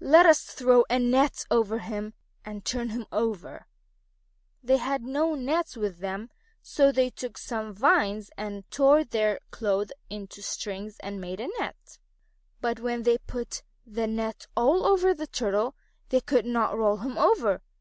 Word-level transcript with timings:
Let 0.00 0.26
us 0.26 0.42
throw 0.42 0.84
a 0.90 0.98
net 0.98 1.44
over 1.52 1.78
him 1.78 2.12
and 2.44 2.64
turn 2.64 2.88
him 2.88 3.06
over." 3.12 3.68
They 4.60 4.76
had 4.78 5.04
no 5.04 5.36
nets 5.36 5.76
with 5.76 6.00
them, 6.00 6.30
so 6.60 6.90
they 6.90 7.10
took 7.10 7.38
some 7.38 7.72
vines, 7.72 8.28
and 8.36 8.68
tore 8.72 9.04
their 9.04 9.38
clothes 9.52 9.92
into 10.10 10.42
strings 10.42 10.96
and 10.98 11.20
made 11.20 11.38
a 11.38 11.46
net. 11.60 12.00
But 12.60 12.80
when 12.80 13.04
they 13.04 13.12
had 13.22 13.26
put 13.28 13.62
the 13.86 14.08
net 14.08 14.48
all 14.56 14.84
over 14.84 15.14
the 15.14 15.28
Turtle, 15.28 15.76
they 16.08 16.22
could 16.22 16.44
not 16.44 16.76
roll 16.76 16.96
him 16.96 17.16
over. 17.16 17.62